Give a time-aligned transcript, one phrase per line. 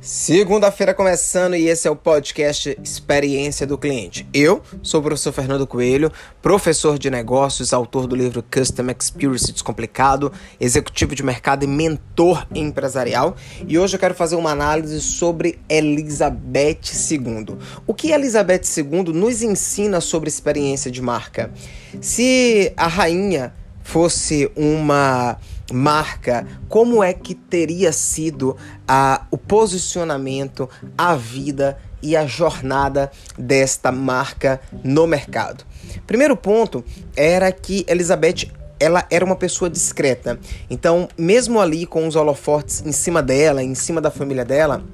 [0.00, 4.26] Segunda-feira começando e esse é o podcast Experiência do Cliente.
[4.32, 10.32] Eu sou o professor Fernando Coelho, professor de negócios, autor do livro Custom Experience Descomplicado,
[10.58, 13.36] executivo de mercado e mentor empresarial.
[13.68, 16.80] E hoje eu quero fazer uma análise sobre Elizabeth
[17.10, 17.58] II.
[17.86, 21.52] O que Elizabeth II nos ensina sobre experiência de marca?
[22.00, 23.52] Se a rainha
[23.90, 25.36] fosse uma
[25.72, 33.90] marca, como é que teria sido a, o posicionamento, a vida e a jornada desta
[33.90, 35.64] marca no mercado.
[36.06, 36.84] Primeiro ponto
[37.16, 40.38] era que Elizabeth ela era uma pessoa discreta.
[40.70, 44.84] Então, mesmo ali com os holofortes em cima dela, em cima da família dela,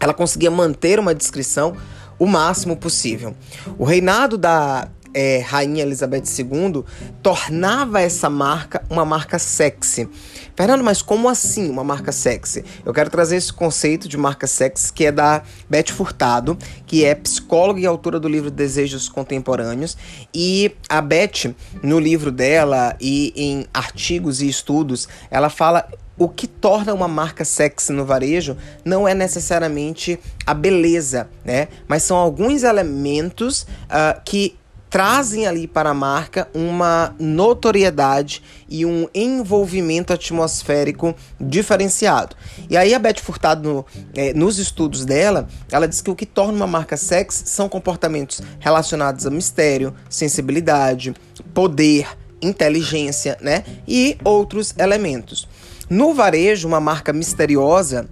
[0.00, 1.76] ela conseguia manter uma descrição
[2.18, 3.34] o máximo possível.
[3.78, 6.84] O reinado da é, Rainha Elizabeth II
[7.22, 10.08] tornava essa marca uma marca sexy.
[10.54, 12.64] Fernando, mas como assim uma marca sexy?
[12.84, 17.14] Eu quero trazer esse conceito de marca sexy que é da Beth Furtado, que é
[17.14, 19.96] psicóloga e autora do livro Desejos Contemporâneos.
[20.34, 25.88] E a Beth, no livro dela e em artigos e estudos, ela fala
[26.20, 31.68] o que torna uma marca sexy no varejo não é necessariamente a beleza, né?
[31.88, 34.54] Mas são alguns elementos uh, que
[34.90, 42.36] trazem ali para a marca uma notoriedade e um envolvimento atmosférico diferenciado.
[42.68, 46.26] E aí a Beth Furtado, no, é, nos estudos dela, ela diz que o que
[46.26, 51.14] torna uma marca sexy são comportamentos relacionados a mistério, sensibilidade,
[51.54, 52.08] poder,
[52.42, 53.62] inteligência, né?
[53.86, 55.46] E outros elementos.
[55.88, 58.08] No varejo, uma marca misteriosa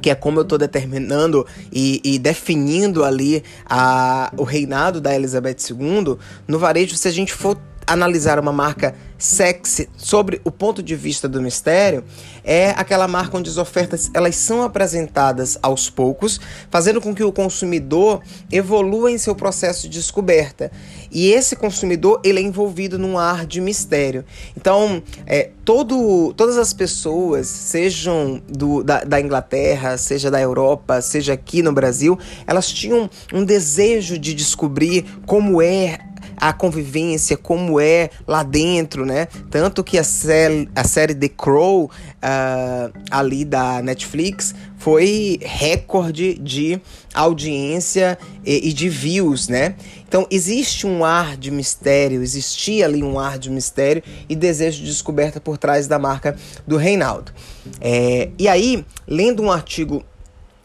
[0.00, 5.56] que é como eu estou determinando e, e, definindo ali a, o reinado da Elizabeth
[5.70, 6.16] II,
[6.46, 11.28] no varejo, se a gente for analisar uma marca sexy sobre o ponto de vista
[11.28, 12.02] do mistério
[12.42, 17.30] é aquela marca onde as ofertas elas são apresentadas aos poucos, fazendo com que o
[17.30, 18.20] consumidor
[18.50, 20.72] evolua em seu processo de descoberta.
[21.10, 24.24] E esse consumidor ele é envolvido num ar de mistério.
[24.56, 31.34] Então, é, todo, todas as pessoas, sejam do, da, da Inglaterra, seja da Europa, seja
[31.34, 35.98] aqui no Brasil, elas tinham um desejo de descobrir como é
[36.42, 39.28] a convivência, como é lá dentro, né?
[39.48, 46.80] Tanto que a série, a série The Crow, uh, ali da Netflix, foi recorde de
[47.14, 49.76] audiência e, e, de views, né?
[50.08, 54.86] Então existe um ar de mistério, existia ali um ar de mistério e desejo de
[54.86, 56.34] descoberta por trás da marca
[56.66, 57.30] do Reinaldo.
[57.80, 60.04] É, e aí, lendo um artigo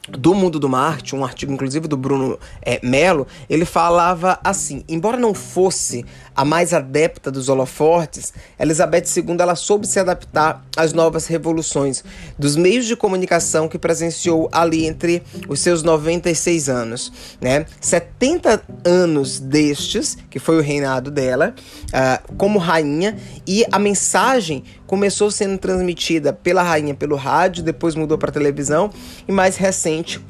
[0.10, 5.18] do mundo do marketing, um artigo inclusive do Bruno é, Melo, ele falava assim: embora
[5.18, 6.06] não fosse
[6.38, 12.04] a mais adepta dos holofortes, Elizabeth II ela soube se adaptar às novas revoluções
[12.38, 17.12] dos meios de comunicação que presenciou ali entre os seus 96 anos,
[17.42, 17.66] né?
[17.82, 21.56] 70 anos destes, que foi o reinado dela,
[21.88, 28.18] uh, como rainha, e a mensagem começou sendo transmitida pela rainha pelo rádio, depois mudou
[28.18, 28.92] para televisão
[29.28, 30.24] e mais recente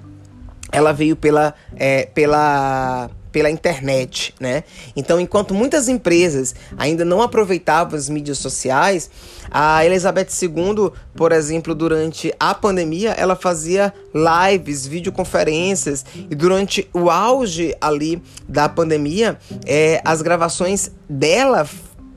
[0.72, 4.64] ela veio pela, é, pela pela internet, né?
[4.96, 9.10] Então, enquanto muitas empresas ainda não aproveitavam as mídias sociais,
[9.50, 17.10] a Elizabeth II, por exemplo, durante a pandemia, ela fazia lives, videoconferências e durante o
[17.10, 21.68] auge ali da pandemia, é, as gravações dela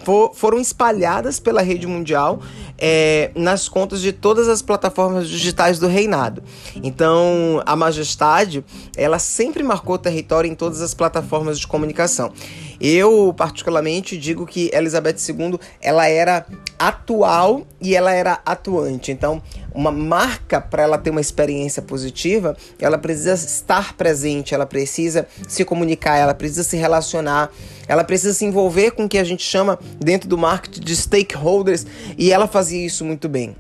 [0.04, 2.41] for, foram espalhadas pela rede mundial
[2.81, 6.43] é, nas contas de todas as plataformas digitais do reinado.
[6.83, 8.65] Então, a majestade,
[8.97, 12.33] ela sempre marcou território em todas as plataformas de comunicação.
[12.81, 16.47] Eu, particularmente, digo que Elizabeth II, ela era
[16.79, 19.12] atual e ela era atuante.
[19.12, 19.43] Então,
[19.75, 25.65] uma marca para ela ter uma experiência positiva, ela precisa estar presente, ela precisa se
[25.65, 27.51] comunicar, ela precisa se relacionar,
[27.87, 31.87] ela precisa se envolver com o que a gente chama dentro do marketing de stakeholders
[32.17, 33.56] e ela fazia isso muito bem.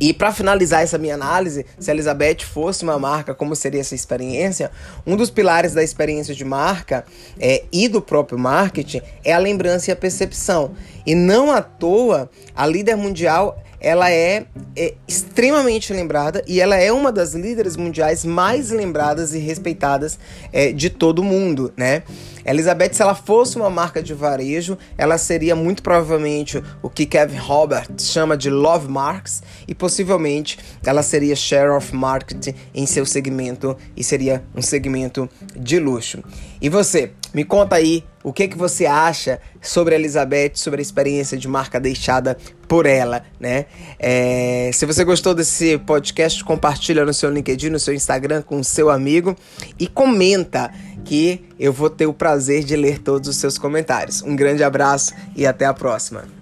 [0.00, 3.94] E para finalizar essa minha análise, se a Elizabeth fosse uma marca, como seria essa
[3.94, 4.70] experiência?
[5.06, 7.04] Um dos pilares da experiência de marca
[7.40, 10.72] é, e do próprio marketing é a lembrança e a percepção.
[11.06, 14.46] E não à toa, a líder mundial ela é,
[14.76, 20.18] é, extremamente lembrada e ela é uma das líderes mundiais mais lembradas e respeitadas
[20.52, 22.02] é, de todo o mundo, né?
[22.44, 27.36] Elizabeth, se ela fosse uma marca de varejo, ela seria muito provavelmente o que Kevin
[27.36, 33.76] Roberts chama de Love Marks e possivelmente ela seria Share of Market em seu segmento
[33.94, 36.22] e seria um segmento de luxo.
[36.60, 40.82] E você, me conta aí o que, que você acha sobre a Elizabeth, sobre a
[40.82, 42.36] experiência de marca deixada
[42.66, 43.66] por ela, né?
[43.98, 48.64] É, se você gostou desse podcast, compartilha no seu LinkedIn, no seu Instagram com o
[48.64, 49.34] seu amigo
[49.78, 50.70] e comenta
[51.04, 54.22] que eu vou ter o prazer de ler todos os seus comentários.
[54.22, 56.37] Um grande abraço e até a próxima.